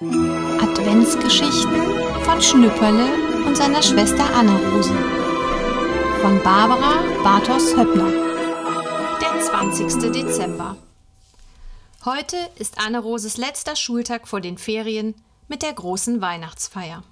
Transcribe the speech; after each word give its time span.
Adventsgeschichten 0.00 2.22
von 2.22 2.40
Schnüpperle 2.40 3.44
und 3.44 3.56
seiner 3.56 3.82
Schwester 3.82 4.32
Anne-Rose. 4.32 4.94
Von 6.22 6.40
Barbara 6.44 7.02
Bartos 7.24 7.76
Höppner. 7.76 8.08
Der 9.20 9.40
20. 9.40 10.12
Dezember. 10.12 10.76
Heute 12.04 12.36
ist 12.54 12.78
Anne-Roses 12.78 13.38
letzter 13.38 13.74
Schultag 13.74 14.28
vor 14.28 14.40
den 14.40 14.56
Ferien 14.56 15.16
mit 15.48 15.62
der 15.62 15.72
großen 15.72 16.20
Weihnachtsfeier. 16.20 17.02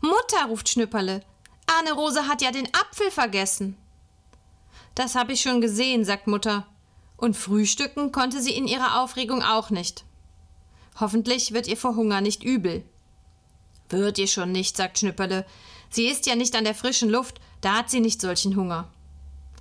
Mutter, 0.00 0.44
ruft 0.46 0.68
Schnüpperle, 0.68 1.24
Anne-Rose 1.80 2.28
hat 2.28 2.42
ja 2.42 2.52
den 2.52 2.66
Apfel 2.66 3.10
vergessen. 3.10 3.76
Das 4.94 5.16
habe 5.16 5.32
ich 5.32 5.40
schon 5.40 5.60
gesehen, 5.60 6.04
sagt 6.04 6.28
Mutter. 6.28 6.68
Und 7.16 7.36
frühstücken 7.36 8.12
konnte 8.12 8.40
sie 8.40 8.56
in 8.56 8.68
ihrer 8.68 9.02
Aufregung 9.02 9.42
auch 9.42 9.70
nicht. 9.70 10.04
Hoffentlich 10.98 11.52
wird 11.52 11.66
ihr 11.66 11.76
vor 11.76 11.96
Hunger 11.96 12.20
nicht 12.20 12.42
übel. 12.42 12.84
Wird 13.88 14.18
ihr 14.18 14.26
schon 14.26 14.52
nicht, 14.52 14.76
sagt 14.76 14.98
Schnüpperle. 14.98 15.46
Sie 15.90 16.06
ist 16.06 16.26
ja 16.26 16.36
nicht 16.36 16.54
an 16.54 16.64
der 16.64 16.74
frischen 16.74 17.10
Luft, 17.10 17.40
da 17.60 17.78
hat 17.78 17.90
sie 17.90 18.00
nicht 18.00 18.20
solchen 18.20 18.56
Hunger. 18.56 18.88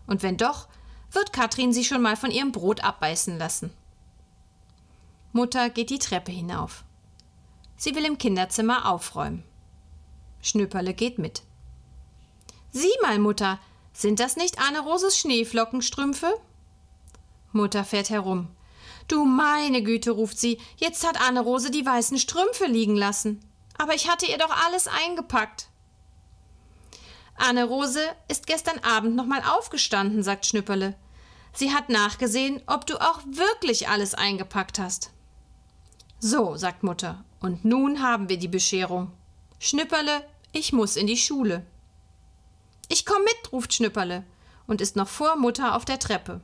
Und 0.07 0.23
wenn 0.23 0.37
doch, 0.37 0.67
wird 1.11 1.33
Katrin 1.33 1.73
sie 1.73 1.83
schon 1.83 2.01
mal 2.01 2.15
von 2.15 2.31
ihrem 2.31 2.51
Brot 2.51 2.83
abbeißen 2.83 3.37
lassen. 3.37 3.71
Mutter 5.31 5.69
geht 5.69 5.89
die 5.89 5.99
Treppe 5.99 6.31
hinauf. 6.31 6.83
Sie 7.77 7.95
will 7.95 8.05
im 8.05 8.17
Kinderzimmer 8.17 8.89
aufräumen. 8.89 9.43
Schnüpperle 10.41 10.93
geht 10.93 11.17
mit. 11.17 11.43
Sieh 12.71 12.93
mal, 13.01 13.19
Mutter, 13.19 13.59
sind 13.93 14.19
das 14.19 14.35
nicht 14.35 14.59
Anne-Roses 14.59 15.17
Schneeflockenstrümpfe? 15.17 16.33
Mutter 17.51 17.83
fährt 17.83 18.09
herum. 18.09 18.47
Du 19.09 19.25
meine 19.25 19.81
Güte, 19.81 20.11
ruft 20.11 20.39
sie, 20.39 20.59
jetzt 20.77 21.05
hat 21.05 21.19
Anne-Rose 21.19 21.71
die 21.71 21.85
weißen 21.85 22.19
Strümpfe 22.19 22.67
liegen 22.67 22.95
lassen. 22.95 23.43
Aber 23.77 23.95
ich 23.95 24.07
hatte 24.07 24.27
ihr 24.27 24.37
doch 24.37 24.51
alles 24.65 24.87
eingepackt. 24.87 25.67
Anne-Rose 27.35 28.01
ist 28.27 28.45
gestern 28.45 28.79
Abend 28.79 29.15
noch 29.15 29.25
mal 29.25 29.41
aufgestanden, 29.41 30.21
sagt 30.21 30.45
Schnüpperle. 30.45 30.95
Sie 31.53 31.73
hat 31.73 31.89
nachgesehen, 31.89 32.61
ob 32.67 32.85
du 32.85 33.01
auch 33.01 33.21
wirklich 33.25 33.89
alles 33.89 34.13
eingepackt 34.13 34.77
hast. 34.77 35.09
So, 36.19 36.55
sagt 36.55 36.83
Mutter, 36.83 37.23
und 37.39 37.65
nun 37.65 38.03
haben 38.03 38.29
wir 38.29 38.37
die 38.37 38.47
Bescherung. 38.47 39.11
Schnüpperle, 39.57 40.23
ich 40.51 40.71
muss 40.71 40.97
in 40.97 41.07
die 41.07 41.17
Schule. 41.17 41.65
Ich 42.89 43.05
komm 43.05 43.23
mit, 43.23 43.51
ruft 43.51 43.73
Schnüpperle 43.73 44.23
und 44.67 44.81
ist 44.81 44.95
noch 44.95 45.07
vor 45.07 45.35
Mutter 45.35 45.75
auf 45.75 45.85
der 45.85 45.97
Treppe. 45.97 46.41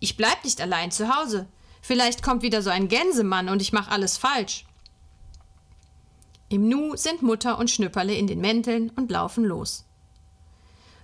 Ich 0.00 0.16
bleib 0.16 0.42
nicht 0.42 0.60
allein 0.60 0.90
zu 0.90 1.14
Hause. 1.14 1.46
Vielleicht 1.86 2.22
kommt 2.22 2.40
wieder 2.40 2.62
so 2.62 2.70
ein 2.70 2.88
Gänsemann 2.88 3.50
und 3.50 3.60
ich 3.60 3.74
mach 3.74 3.88
alles 3.88 4.16
falsch. 4.16 4.64
Im 6.48 6.66
Nu 6.66 6.96
sind 6.96 7.20
Mutter 7.20 7.58
und 7.58 7.70
Schnüpperle 7.70 8.14
in 8.14 8.26
den 8.26 8.40
Mänteln 8.40 8.88
und 8.96 9.10
laufen 9.10 9.44
los. 9.44 9.84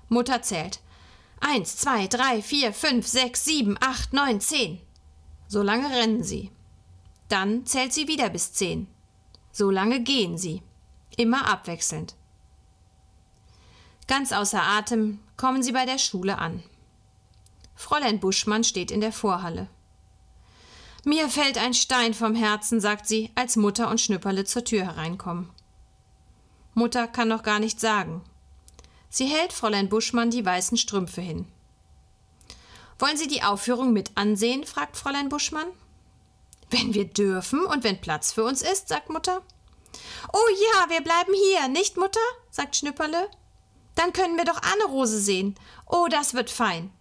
Mutter 0.09 0.41
zählt. 0.41 0.81
Eins, 1.39 1.77
zwei, 1.77 2.07
drei, 2.07 2.41
vier, 2.41 2.73
fünf, 2.73 3.07
sechs, 3.07 3.45
sieben, 3.45 3.77
acht, 3.79 4.15
neun, 4.15 4.41
zehn. 4.41 4.81
So 5.49 5.61
lange 5.61 5.91
rennen 5.91 6.25
sie. 6.25 6.51
Dann 7.29 7.67
zählt 7.67 7.93
sie 7.93 8.09
wieder 8.09 8.31
bis 8.31 8.55
zehn. 8.55 8.87
So 9.53 9.71
lange 9.71 10.01
gehen 10.01 10.39
sie. 10.39 10.63
Immer 11.19 11.47
abwechselnd. 11.47 12.15
Ganz 14.07 14.33
außer 14.33 14.63
Atem 14.63 15.21
kommen 15.37 15.63
sie 15.63 15.73
bei 15.73 15.85
der 15.85 15.99
Schule 15.99 16.39
an. 16.39 16.63
Fräulein 17.75 18.19
Buschmann 18.19 18.65
steht 18.65 18.91
in 18.91 19.03
der 19.03 19.13
Vorhalle. 19.13 19.69
Mir 21.05 21.29
fällt 21.29 21.57
ein 21.57 21.75
Stein 21.75 22.13
vom 22.13 22.35
Herzen, 22.35 22.81
sagt 22.81 23.07
sie, 23.07 23.31
als 23.35 23.57
Mutter 23.57 23.89
und 23.89 24.01
Schnüpperle 24.01 24.45
zur 24.45 24.65
Tür 24.65 24.85
hereinkommen. 24.85 25.51
Mutter 26.75 27.09
kann 27.09 27.29
noch 27.29 27.43
gar 27.43 27.59
nicht 27.59 27.81
sagen. 27.81 28.23
Sie 29.09 29.27
hält 29.27 29.53
Fräulein 29.53 29.89
Buschmann 29.89 30.31
die 30.31 30.45
weißen 30.45 30.77
Strümpfe 30.77 31.21
hin. 31.21 31.47
Wollen 32.99 33.17
Sie 33.17 33.29
die 33.29 33.43
Aufführung 33.43 33.93
mit 33.93 34.17
ansehen? 34.17 34.65
fragt 34.65 34.97
Fräulein 34.97 35.31
Buschmann. 35.31 35.67
Wenn 36.71 36.95
wir 36.95 37.07
dürfen 37.07 37.65
und 37.65 37.83
wenn 37.83 38.01
Platz 38.01 38.33
für 38.33 38.45
uns 38.45 38.63
ist, 38.63 38.89
sagt 38.89 39.09
Mutter. 39.09 39.43
Oh 40.33 40.49
ja, 40.49 40.91
wir 40.91 41.01
bleiben 41.01 41.33
hier, 41.33 41.69
nicht 41.69 41.97
Mutter? 41.97 42.21
sagt 42.51 42.77
Schnüpperle. 42.77 43.29
Dann 43.95 44.13
können 44.13 44.37
wir 44.37 44.45
doch 44.45 44.63
Anne-Rose 44.63 45.21
sehen. 45.21 45.57
Oh, 45.87 46.07
das 46.11 46.35
wird 46.35 46.51
fein. 46.51 46.93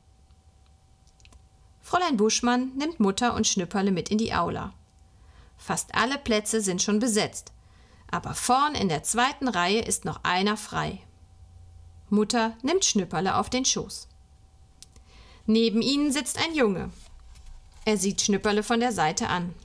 Fräulein 1.90 2.18
Buschmann 2.18 2.72
nimmt 2.78 3.00
Mutter 3.00 3.34
und 3.34 3.48
Schnüpperle 3.48 3.90
mit 3.90 4.10
in 4.10 4.20
die 4.20 4.32
Aula. 4.32 4.76
Fast 5.58 5.96
alle 5.96 6.20
Plätze 6.20 6.62
sind 6.62 6.84
schon 6.84 7.00
besetzt, 7.00 7.52
aber 8.12 8.36
vorn 8.36 8.76
in 8.76 8.90
der 8.90 9.02
zweiten 9.02 9.48
Reihe 9.48 9.82
ist 9.82 10.06
noch 10.06 10.24
einer 10.24 10.56
frei. 10.56 11.02
Mutter 12.12 12.56
nimmt 12.62 12.86
Schnüpperle 12.86 13.36
auf 13.36 13.50
den 13.50 13.66
Schoß. 13.66 14.08
Neben 15.48 15.82
ihnen 15.82 16.12
sitzt 16.12 16.38
ein 16.38 16.54
Junge. 16.54 16.92
Er 17.86 17.98
sieht 17.98 18.22
Schnüpperle 18.22 18.62
von 18.62 18.80
der 18.80 18.92
Seite 18.92 19.28
an. 19.28 19.56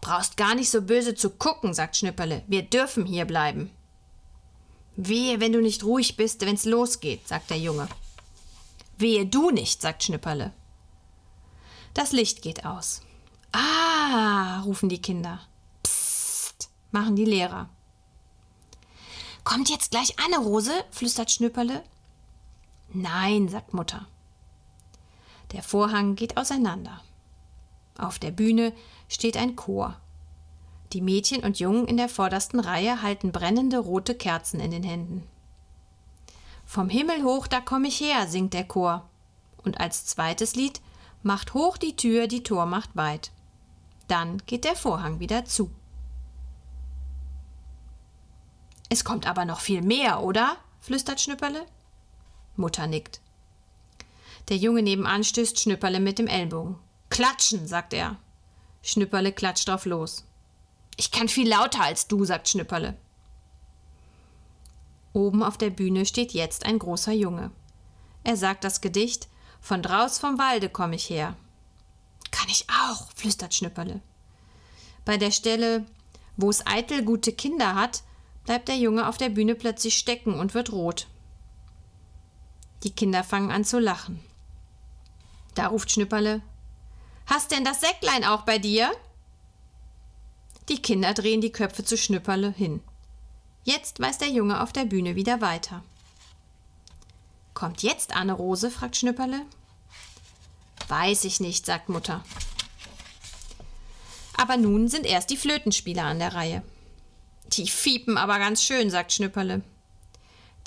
Brauchst 0.00 0.36
gar 0.36 0.54
nicht 0.54 0.70
so 0.70 0.82
böse 0.82 1.16
zu 1.16 1.30
gucken, 1.30 1.74
sagt 1.74 1.96
Schnüpperle. 1.96 2.44
Wir 2.46 2.62
dürfen 2.62 3.04
hier 3.04 3.24
bleiben. 3.24 3.72
Wehe, 4.94 5.40
wenn 5.40 5.52
du 5.52 5.60
nicht 5.60 5.82
ruhig 5.82 6.16
bist, 6.16 6.42
wenn's 6.42 6.64
losgeht, 6.64 7.26
sagt 7.26 7.50
der 7.50 7.58
Junge. 7.58 7.88
Wehe 8.96 9.26
du 9.26 9.50
nicht, 9.50 9.82
sagt 9.82 10.04
Schnipperle. 10.04 10.52
Das 11.94 12.12
Licht 12.12 12.42
geht 12.42 12.64
aus. 12.64 13.02
Ah, 13.52 14.60
rufen 14.60 14.88
die 14.88 15.02
Kinder. 15.02 15.40
Psst, 15.82 16.70
machen 16.90 17.16
die 17.16 17.24
Lehrer. 17.24 17.68
Kommt 19.44 19.70
jetzt 19.70 19.90
gleich 19.90 20.14
Anne 20.24 20.38
Rose, 20.38 20.72
flüstert 20.90 21.30
Schnüpperle. 21.30 21.82
Nein, 22.92 23.48
sagt 23.48 23.72
Mutter. 23.74 24.06
Der 25.52 25.62
Vorhang 25.62 26.14
geht 26.14 26.36
auseinander. 26.36 27.00
Auf 27.96 28.18
der 28.18 28.30
Bühne 28.30 28.72
steht 29.08 29.36
ein 29.36 29.56
Chor. 29.56 29.96
Die 30.92 31.00
Mädchen 31.00 31.42
und 31.42 31.58
Jungen 31.58 31.86
in 31.86 31.96
der 31.96 32.08
vordersten 32.08 32.60
Reihe 32.60 33.02
halten 33.02 33.32
brennende 33.32 33.78
rote 33.78 34.14
Kerzen 34.14 34.60
in 34.60 34.70
den 34.70 34.82
Händen. 34.82 35.26
Vom 36.64 36.88
Himmel 36.88 37.24
hoch, 37.24 37.46
da 37.46 37.60
komm 37.60 37.84
ich 37.84 38.00
her, 38.00 38.28
singt 38.28 38.54
der 38.54 38.64
Chor. 38.64 39.08
Und 39.64 39.80
als 39.80 40.06
zweites 40.06 40.54
Lied 40.54 40.80
Macht 41.22 41.54
hoch 41.54 41.76
die 41.76 41.96
Tür, 41.96 42.26
die 42.26 42.42
Tor 42.42 42.66
macht 42.66 42.94
weit. 42.96 43.30
Dann 44.06 44.38
geht 44.46 44.64
der 44.64 44.76
Vorhang 44.76 45.20
wieder 45.20 45.44
zu. 45.44 45.70
Es 48.88 49.04
kommt 49.04 49.26
aber 49.26 49.44
noch 49.44 49.60
viel 49.60 49.82
mehr, 49.82 50.22
oder? 50.22 50.56
flüstert 50.80 51.20
Schnüpperle. 51.20 51.66
Mutter 52.56 52.86
nickt. 52.86 53.20
Der 54.48 54.56
Junge 54.56 54.82
nebenan 54.82 55.24
stößt 55.24 55.60
Schnüpperle 55.60 56.00
mit 56.00 56.18
dem 56.18 56.26
Ellbogen. 56.26 56.76
Klatschen, 57.10 57.66
sagt 57.66 57.92
er. 57.92 58.16
Schnüpperle 58.82 59.32
klatscht 59.32 59.68
drauf 59.68 59.84
los. 59.84 60.24
Ich 60.96 61.10
kann 61.10 61.28
viel 61.28 61.48
lauter 61.48 61.82
als 61.82 62.08
du, 62.08 62.24
sagt 62.24 62.48
Schnüpperle. 62.48 62.96
Oben 65.12 65.42
auf 65.42 65.58
der 65.58 65.70
Bühne 65.70 66.06
steht 66.06 66.32
jetzt 66.32 66.64
ein 66.64 66.78
großer 66.78 67.12
Junge. 67.12 67.50
Er 68.24 68.36
sagt 68.36 68.64
das 68.64 68.80
Gedicht 68.80 69.28
Von 69.60 69.82
draus 69.82 70.18
vom 70.18 70.38
Walde 70.38 70.68
komm 70.68 70.92
ich 70.92 71.10
her. 71.10 71.36
Kann 72.30 72.48
ich 72.48 72.66
auch, 72.68 73.10
flüstert 73.14 73.54
Schnüpperle. 73.54 74.00
Bei 75.04 75.16
der 75.16 75.30
Stelle, 75.30 75.86
wo 76.36 76.50
es 76.50 76.66
eitel 76.66 77.02
gute 77.04 77.32
Kinder 77.32 77.74
hat, 77.74 78.02
bleibt 78.44 78.68
der 78.68 78.76
Junge 78.76 79.08
auf 79.08 79.18
der 79.18 79.28
Bühne 79.28 79.54
plötzlich 79.54 79.96
stecken 79.98 80.34
und 80.34 80.54
wird 80.54 80.72
rot. 80.72 81.06
Die 82.82 82.90
Kinder 82.90 83.24
fangen 83.24 83.50
an 83.50 83.64
zu 83.64 83.78
lachen. 83.78 84.20
Da 85.54 85.66
ruft 85.66 85.90
Schnüpperle 85.90 86.42
Hast 87.26 87.50
denn 87.50 87.64
das 87.64 87.80
Säcklein 87.80 88.24
auch 88.24 88.42
bei 88.42 88.58
dir? 88.58 88.90
Die 90.70 90.80
Kinder 90.80 91.12
drehen 91.12 91.42
die 91.42 91.52
Köpfe 91.52 91.84
zu 91.84 91.98
Schnüpperle 91.98 92.50
hin. 92.50 92.80
Jetzt 93.64 94.00
weiß 94.00 94.16
der 94.18 94.28
Junge 94.28 94.62
auf 94.62 94.72
der 94.72 94.86
Bühne 94.86 95.14
wieder 95.14 95.42
weiter. 95.42 95.82
Kommt 97.58 97.82
jetzt 97.82 98.14
Anne 98.14 98.34
Rose? 98.34 98.70
fragt 98.70 98.96
Schnüpperle. 98.96 99.40
Weiß 100.86 101.24
ich 101.24 101.40
nicht, 101.40 101.66
sagt 101.66 101.88
Mutter. 101.88 102.22
Aber 104.36 104.56
nun 104.56 104.86
sind 104.86 105.04
erst 105.04 105.28
die 105.30 105.36
Flötenspieler 105.36 106.04
an 106.04 106.20
der 106.20 106.34
Reihe. 106.34 106.62
Die 107.48 107.66
fiepen 107.66 108.16
aber 108.16 108.38
ganz 108.38 108.62
schön, 108.62 108.90
sagt 108.90 109.12
Schnüpperle. 109.12 109.62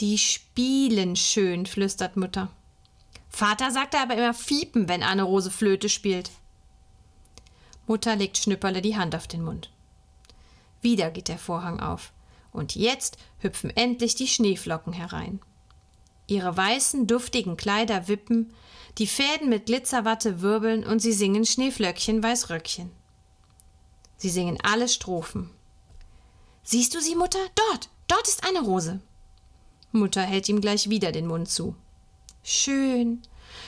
Die 0.02 0.18
spielen 0.18 1.16
schön, 1.16 1.66
flüstert 1.66 2.18
Mutter. 2.18 2.50
Vater 3.30 3.72
sagte 3.72 3.98
aber 3.98 4.18
immer 4.18 4.34
fiepen, 4.34 4.90
wenn 4.90 5.02
Anne 5.02 5.24
Rose 5.24 5.50
Flöte 5.50 5.88
spielt. 5.88 6.30
Mutter 7.88 8.18
legt 8.18 8.38
Schnüpperle 8.38 8.82
die 8.82 8.98
Hand 8.98 9.16
auf 9.16 9.30
den 9.30 9.46
Mund. 9.46 9.72
Wieder 10.82 11.10
geht 11.10 11.30
der 11.30 11.38
Vorhang 11.38 11.80
auf. 11.80 12.12
Und 12.52 12.76
jetzt 12.76 13.18
hüpfen 13.40 13.70
endlich 13.70 14.16
die 14.16 14.28
Schneeflocken 14.28 14.92
herein. 14.92 15.40
Ihre 16.31 16.56
weißen, 16.56 17.07
duftigen 17.07 17.57
Kleider 17.57 18.07
wippen, 18.07 18.54
die 18.98 19.06
Fäden 19.06 19.50
mit 19.50 19.66
Glitzerwatte 19.66 20.39
wirbeln 20.39 20.86
und 20.86 21.00
sie 21.00 21.12
singen 21.12 21.45
Schneeflöckchen, 21.45 22.24
Weißröckchen. 22.24 22.89
Sie 24.16 24.30
singen 24.30 24.57
alle 24.63 24.88
Strophen. 24.88 25.50
Siehst 26.63 26.95
du 26.95 27.01
sie, 27.01 27.16
Mutter? 27.16 27.39
Dort, 27.56 27.89
dort 28.07 28.30
ist 28.30 28.48
eine 28.48 28.62
Rose. 28.62 29.01
Mutter 29.92 30.22
hält 30.22 30.48
ihm 30.48 30.62
gleich 30.62 30.89
wieder 30.89 31.12
den 31.12 31.28
Mund 31.28 31.50
zu. 31.50 31.75
Schön, 32.44 33.24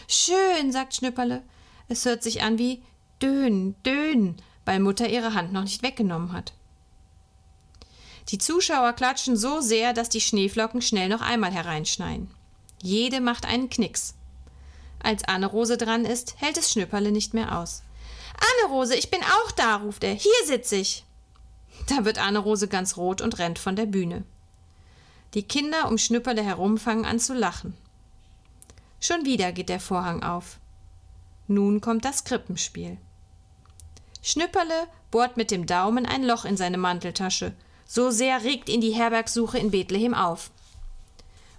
schön, 0.08 0.72
sagt 0.72 0.96
Schnüpperle. 0.96 1.44
Es 1.90 2.06
hört 2.06 2.24
sich 2.24 2.44
an 2.44 2.58
wie 2.58 2.82
Dön, 3.22 3.76
Dön, 3.86 4.38
weil 4.64 4.80
Mutter 4.80 5.10
ihre 5.10 5.34
Hand 5.34 5.52
noch 5.52 5.64
nicht 5.64 5.84
weggenommen 5.84 6.32
hat. 6.32 6.54
Die 8.30 8.38
Zuschauer 8.38 8.94
klatschen 8.94 9.36
so 9.36 9.60
sehr, 9.60 9.92
dass 9.92 10.08
die 10.08 10.22
Schneeflocken 10.22 10.82
schnell 10.82 11.10
noch 11.10 11.20
einmal 11.20 11.52
hereinschneien. 11.52 12.32
Jede 12.84 13.22
macht 13.22 13.48
einen 13.48 13.70
Knicks. 13.70 14.14
Als 15.02 15.24
Anne-Rose 15.24 15.78
dran 15.78 16.06
ist, 16.06 16.36
hält 16.38 16.58
es 16.58 16.72
Schnüpperle 16.72 17.12
nicht 17.12 17.34
mehr 17.34 17.58
aus. 17.58 17.82
Anne-Rose, 18.38 18.96
ich 18.96 19.10
bin 19.10 19.22
auch 19.24 19.52
da, 19.52 19.78
ruft 19.78 20.04
er. 20.04 20.14
Hier 20.14 20.32
sitze 20.46 20.76
ich. 20.76 21.04
Da 21.88 22.06
wird 22.06 22.20
Anne-Rose 22.20 22.68
ganz 22.68 22.96
rot 22.98 23.22
und 23.22 23.40
rennt 23.40 23.58
von 23.58 23.76
der 23.76 23.88
Bühne. 23.88 24.24
Die 25.34 25.44
Kinder 25.44 25.88
um 25.88 25.98
Schnüpperle 25.98 26.44
herum 26.44 26.78
fangen 26.78 27.06
an 27.06 27.20
zu 27.20 27.34
lachen. 27.34 27.76
Schon 29.00 29.26
wieder 29.26 29.52
geht 29.52 29.70
der 29.70 29.80
Vorhang 29.80 30.22
auf. 30.22 30.60
Nun 31.48 31.82
kommt 31.82 32.06
das 32.06 32.26
Krippenspiel. 32.26 32.98
Schnüpperle 34.22 34.88
bohrt 35.10 35.38
mit 35.38 35.50
dem 35.50 35.66
Daumen 35.66 36.06
ein 36.06 36.24
Loch 36.24 36.46
in 36.46 36.58
seine 36.58 36.78
Manteltasche 36.78 37.54
so 37.86 38.10
sehr 38.10 38.44
regt 38.44 38.70
ihn 38.70 38.82
die 38.82 38.96
Herbergsuche 38.96 39.60
in 39.60 39.70
Bethlehem 39.70 40.16
auf. 40.16 40.50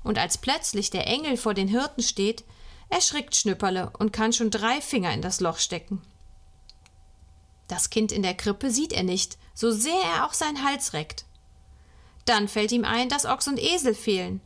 Und 0.05 0.19
als 0.19 0.39
plötzlich 0.39 0.91
der 0.91 1.09
Engel 1.09 1.37
vor 1.37 1.55
den 1.55 1.67
Hirten 1.67 2.03
steht, 2.03 2.45
erschrickt 2.91 3.35
Schnüpperle 3.35 3.91
und 3.99 4.13
kann 4.13 4.33
schon 4.33 4.51
drei 4.51 4.81
Finger 4.81 5.13
in 5.13 5.23
das 5.23 5.41
Loch 5.41 5.59
stecken. 5.59 6.01
Das 7.67 7.91
Kind 7.91 8.13
in 8.13 8.23
der 8.23 8.35
Krippe 8.35 8.71
sieht 8.71 8.93
er 8.93 9.03
nicht, 9.03 9.39
so 9.55 9.73
sehr 9.73 10.01
er 10.17 10.27
auch 10.27 10.35
seinen 10.35 10.65
Hals 10.65 10.93
reckt. 10.93 11.25
Dann 12.25 12.49
fällt 12.49 12.73
ihm 12.73 12.85
ein, 12.85 13.09
dass 13.09 13.27
Ochs 13.27 13.49
und 13.49 13.59
Esel 13.59 13.95
fehlen, 13.95 14.41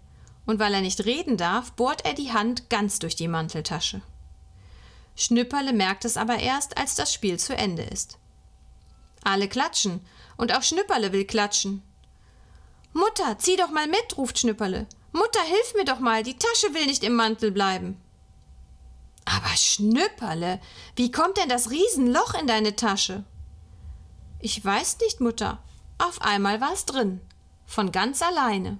und 0.46 0.58
weil 0.58 0.72
er 0.72 0.80
nicht 0.80 1.04
reden 1.04 1.36
darf, 1.36 1.72
bohrt 1.72 2.04
er 2.04 2.14
die 2.14 2.32
Hand 2.32 2.70
ganz 2.70 2.98
durch 2.98 3.16
die 3.16 3.28
Manteltasche. 3.28 4.00
Schnüpperle 5.14 5.72
merkt 5.72 6.04
es 6.04 6.16
aber 6.16 6.38
erst, 6.38 6.78
als 6.78 6.94
das 6.94 7.12
Spiel 7.12 7.38
zu 7.38 7.56
Ende 7.56 7.82
ist. 7.82 8.18
Alle 9.24 9.48
klatschen, 9.48 10.00
und 10.36 10.54
auch 10.54 10.62
Schnüpperle 10.62 11.12
will 11.12 11.24
klatschen. 11.24 11.82
Mutter, 12.92 13.36
zieh 13.38 13.56
doch 13.56 13.70
mal 13.70 13.88
mit, 13.88 14.16
ruft 14.16 14.38
Schnüpperle. 14.38 14.86
Mutter, 15.12 15.40
hilf 15.42 15.74
mir 15.74 15.84
doch 15.84 16.00
mal, 16.00 16.22
die 16.22 16.36
Tasche 16.36 16.74
will 16.74 16.86
nicht 16.86 17.04
im 17.04 17.14
Mantel 17.14 17.50
bleiben. 17.50 18.00
Aber 19.24 19.48
Schnüpperle, 19.56 20.60
wie 20.96 21.10
kommt 21.10 21.36
denn 21.36 21.48
das 21.48 21.70
Riesenloch 21.70 22.34
in 22.34 22.46
deine 22.46 22.76
Tasche? 22.76 23.24
Ich 24.40 24.64
weiß 24.64 24.98
nicht, 25.00 25.20
Mutter. 25.20 25.62
Auf 25.98 26.22
einmal 26.22 26.60
war's 26.60 26.86
drin. 26.86 27.20
Von 27.66 27.92
ganz 27.92 28.22
alleine. 28.22 28.78